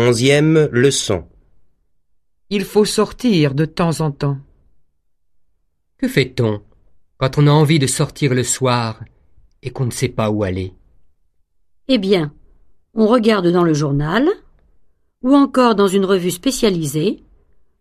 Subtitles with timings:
[0.00, 1.24] Onzième leçon.
[2.50, 4.38] Il faut sortir de temps en temps.
[5.96, 6.62] Que fait-on
[7.16, 9.02] quand on a envie de sortir le soir
[9.60, 10.72] et qu'on ne sait pas où aller?
[11.88, 12.32] Eh bien,
[12.94, 14.28] on regarde dans le journal
[15.22, 17.24] ou encore dans une revue spécialisée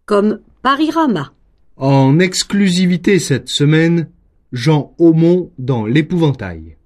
[0.07, 1.34] comme Parirama.
[1.75, 4.09] En exclusivité cette semaine,
[4.52, 6.77] Jean Aumont dans L'épouvantail.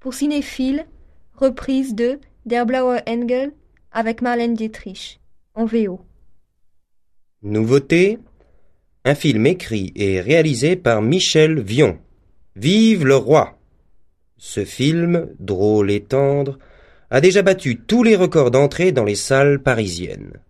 [0.00, 0.86] Pour cinéphiles,
[1.34, 3.52] reprise de Der Blauer Engel
[3.96, 5.20] avec Marlène Dietrich,
[5.54, 6.02] en VO.
[7.42, 8.18] Nouveauté
[9.06, 11.98] Un film écrit et réalisé par Michel Vion.
[12.56, 13.58] Vive le roi
[14.36, 16.58] Ce film, drôle et tendre,
[17.08, 20.40] a déjà battu tous les records d'entrée dans les salles parisiennes.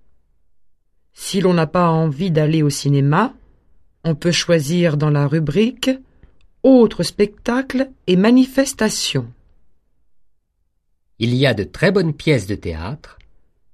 [1.13, 3.33] Si l'on n'a pas envie d'aller au cinéma,
[4.03, 5.91] on peut choisir dans la rubrique
[6.65, 9.31] Autres spectacles et manifestations.
[11.21, 13.16] Il y a de très bonnes pièces de théâtre,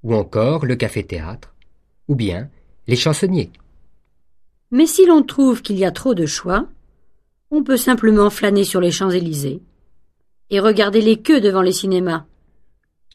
[0.03, 1.55] ou encore le café-théâtre,
[2.09, 2.51] ou bien
[2.87, 3.51] les chansonniers.
[4.71, 6.69] Mais si l'on trouve qu'il y a trop de choix,
[7.51, 9.63] on peut simplement flâner sur les Champs-Élysées
[10.51, 12.25] et regarder les queues devant les cinémas.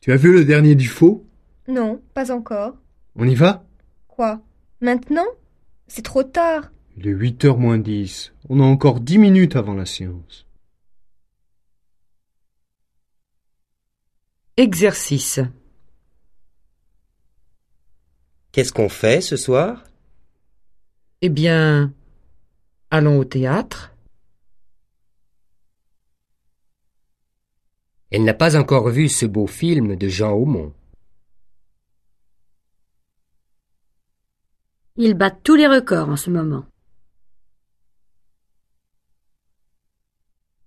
[0.01, 1.25] Tu as vu le dernier du faux?
[1.67, 2.75] Non, pas encore.
[3.15, 3.65] On y va?
[4.07, 4.41] Quoi?
[4.79, 5.25] Maintenant?
[5.87, 6.71] C'est trop tard.
[6.97, 8.33] Il est huit heures moins dix.
[8.49, 10.45] On a encore dix minutes avant la séance.
[14.55, 15.39] Exercice.
[18.57, 19.83] Qu'est-ce qu'on fait ce soir?
[21.21, 21.93] Eh bien,
[22.89, 23.93] allons au théâtre.
[28.09, 30.73] Elle n'a pas encore vu ce beau film de Jean Aumont.
[34.95, 36.65] Ils battent tous les records en ce moment.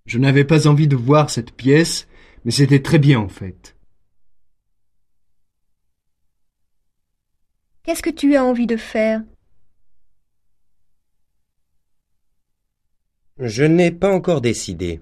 [0.06, 2.06] Je n'avais pas envie de voir cette pièce,
[2.44, 3.74] mais c'était très bien en fait.
[7.90, 9.20] Qu'est-ce que tu as envie de faire?
[13.40, 15.00] Je n'ai pas encore décidé.